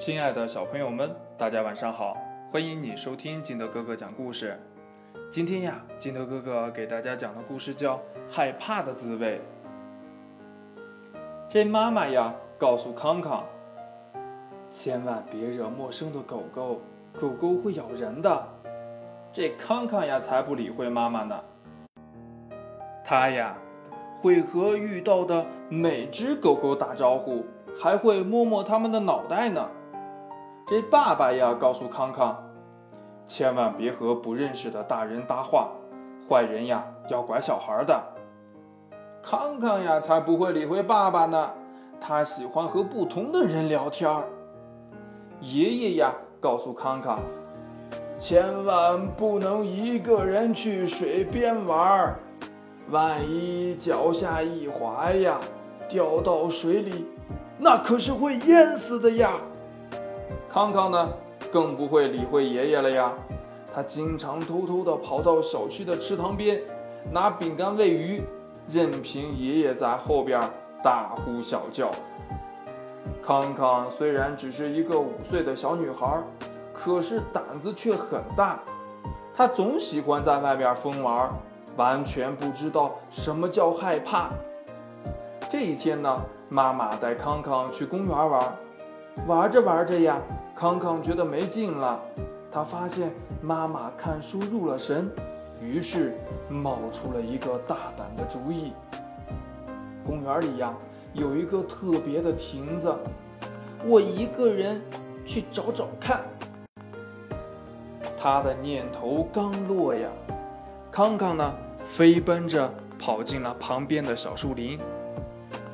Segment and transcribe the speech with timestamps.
[0.00, 2.16] 亲爱的小朋友们，大家晚上好！
[2.50, 4.58] 欢迎你收听金德哥哥讲故事。
[5.30, 7.96] 今天呀，金德哥哥给大家讲的故事叫
[8.30, 9.38] 《害怕的滋味》。
[11.50, 13.44] 这妈妈呀，告诉康康，
[14.72, 16.80] 千万别惹陌生的狗狗，
[17.20, 18.48] 狗狗会咬人的。
[19.30, 21.38] 这康康呀，才不理会妈妈呢。
[23.04, 23.54] 他呀，
[24.22, 27.44] 会和遇到的每只狗狗打招呼，
[27.78, 29.68] 还会摸摸它们的脑袋呢。
[30.70, 32.40] 这爸爸呀，告诉康康，
[33.26, 35.72] 千万别和不认识的大人搭话，
[36.28, 38.00] 坏人呀要拐小孩的。
[39.20, 41.50] 康康呀，才不会理会爸爸呢，
[42.00, 44.22] 他喜欢和不同的人聊天儿。
[45.40, 47.18] 爷爷呀，告诉康康，
[48.20, 52.20] 千万不能一个人去水边玩儿，
[52.90, 55.36] 万一脚下一滑呀，
[55.88, 57.08] 掉到水里，
[57.58, 59.32] 那可是会淹死的呀。
[60.52, 61.08] 康康呢，
[61.52, 63.12] 更不会理会爷爷了呀。
[63.72, 66.60] 他经常偷偷地跑到小区的池塘边，
[67.12, 68.20] 拿饼干喂鱼，
[68.68, 70.40] 任凭爷爷在后边
[70.82, 71.88] 大呼小叫。
[73.22, 76.20] 康康虽然只是一个五岁的小女孩，
[76.74, 78.58] 可是胆子却很大。
[79.32, 81.30] 她总喜欢在外面疯玩，
[81.76, 84.30] 完全不知道什么叫害怕。
[85.48, 88.56] 这一天呢，妈妈带康康去公园玩。
[89.26, 90.18] 玩着玩着呀，
[90.56, 92.00] 康康觉得没劲了。
[92.50, 95.08] 他发现妈妈看书入了神，
[95.62, 96.14] 于是
[96.48, 98.72] 冒出了一个大胆的主意。
[100.04, 100.74] 公园里呀，
[101.12, 102.92] 有一个特别的亭子，
[103.86, 104.80] 我一个人
[105.24, 106.22] 去找找看。
[108.18, 110.08] 他的念头刚落呀，
[110.90, 111.54] 康康呢，
[111.86, 114.78] 飞奔着跑进了旁边的小树林。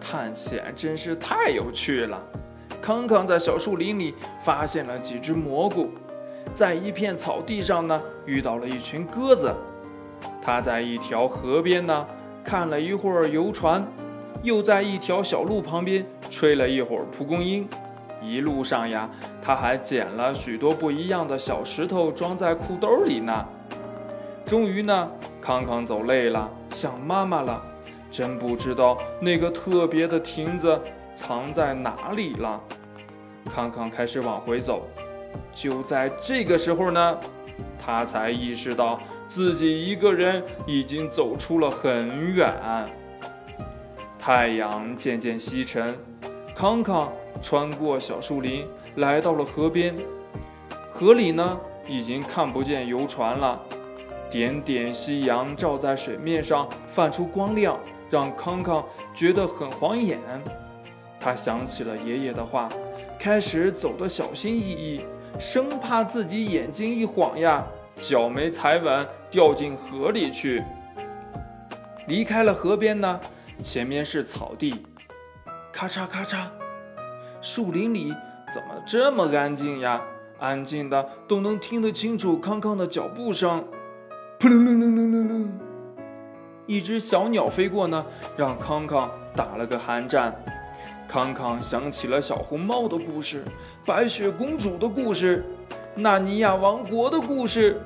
[0.00, 2.22] 探险真是太有趣了。
[2.88, 5.90] 康康在小树林里发现了几只蘑菇，
[6.54, 9.54] 在一片草地上呢遇到了一群鸽子。
[10.40, 12.06] 他在一条河边呢
[12.42, 13.86] 看了一会儿游船，
[14.42, 17.68] 又在一条小路旁边吹了一会儿蒲公英。
[18.22, 19.06] 一路上呀，
[19.42, 23.46] 他还捡了许多不一样的小石头装在裤兜里呢。
[24.46, 25.10] 终于呢，
[25.42, 27.62] 康康走累了，想妈妈了，
[28.10, 30.80] 真不知道那个特别的亭子。
[31.18, 32.60] 藏在哪里了？
[33.52, 34.86] 康康开始往回走。
[35.52, 37.18] 就在这个时候呢，
[37.76, 42.54] 他才意识到自己一个人已经走出了很远。
[44.18, 45.96] 太阳渐渐西沉，
[46.54, 47.10] 康康
[47.42, 49.94] 穿过小树林，来到了河边。
[50.92, 51.58] 河里呢，
[51.88, 53.60] 已经看不见游船了。
[54.30, 60.18] 点点夕阳照在水面上，泛出光亮，让康康觉得很晃眼。
[61.20, 62.68] 他想起了爷爷的话，
[63.18, 65.04] 开始走得小心翼翼，
[65.38, 70.62] 生怕自己眼睛一晃呀，脚没踩稳，掉进河里去。
[72.06, 73.20] 离开了河边呢，
[73.62, 74.86] 前面是草地，
[75.72, 76.46] 咔嚓咔嚓，
[77.40, 78.14] 树林里
[78.54, 80.00] 怎么这么安静呀？
[80.38, 83.64] 安静的都能听得清楚康康的脚步声。
[84.38, 85.58] 扑棱棱棱棱棱棱，
[86.64, 88.06] 一只小鸟飞过呢，
[88.36, 90.32] 让康康打了个寒战。
[91.08, 93.42] 康康想起了小红帽的故事，
[93.86, 95.42] 白雪公主的故事，
[95.94, 97.80] 纳尼亚王国的故事。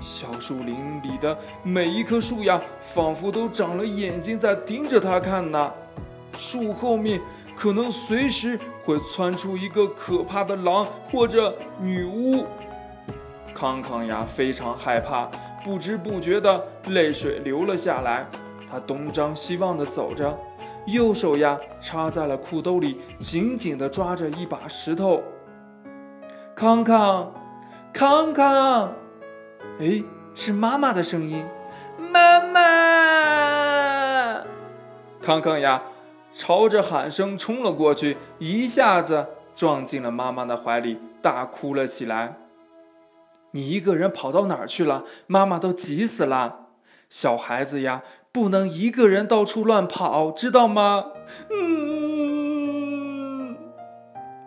[0.00, 5.72] 小树林里的每一棵树呀，仿佛都长了眼睛在盯着他看呢。
[6.38, 7.20] 树后面
[7.56, 12.46] 可能随时会窜出一个可怕的狼或者女巫。
[13.52, 15.28] 康康呀，非常害怕，
[15.64, 18.24] 不知不觉的泪水流了下来。
[18.70, 20.38] 他东张西望的走着。
[20.86, 25.22] 右手呀插在了裤兜里，紧紧地抓着一把石头。
[26.54, 27.32] 康康，
[27.92, 28.92] 康康，
[29.78, 30.02] 哎，
[30.34, 31.44] 是妈妈的声音，
[31.98, 32.60] 妈妈！
[35.22, 35.82] 康康呀，
[36.32, 42.36] 朝着喊声冲了过去，一下子撞进了妈妈的怀里，大哭了起来。
[43.52, 45.04] 你一个人跑到哪儿去了？
[45.26, 46.66] 妈妈都急死了。
[47.08, 48.02] 小孩子呀。
[48.32, 51.06] 不能一个人到处乱跑，知道吗？
[51.50, 51.56] 嗯，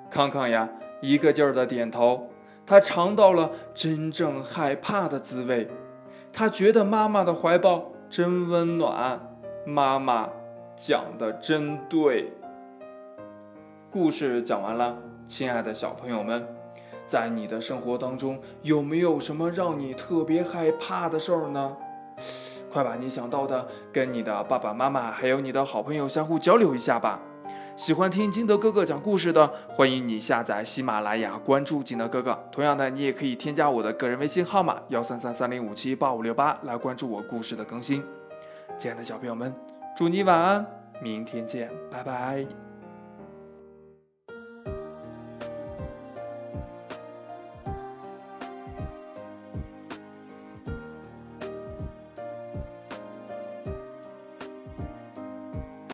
[0.09, 0.69] 康康呀，
[1.01, 2.30] 一个劲儿的点头。
[2.65, 5.69] 他尝到了真正害怕的滋味，
[6.31, 9.19] 他觉得妈妈的怀抱真温暖。
[9.65, 10.29] 妈妈
[10.77, 12.31] 讲的真对。
[13.91, 14.97] 故事讲完了，
[15.27, 16.47] 亲爱的小朋友们，
[17.06, 21.75] 在你的生活当中有没有什么让你特别害怕的事儿呢？
[22.74, 27.20] 快把你想到的跟你的爸爸妈妈还有你的好朋友相互交流一下吧。
[27.75, 32.38] 喜欢听金德哥哥讲故事的，欢迎你下载喜马拉雅，关注金德哥哥。
[32.52, 38.04] 同样的，你也可以添加我的个人微信号码幺三三三零五七八五六八来关注我故事的更新。
[38.78, 39.54] 亲爱的小朋友们，
[39.96, 40.66] 祝你晚安，
[41.02, 42.73] 明天见，拜拜。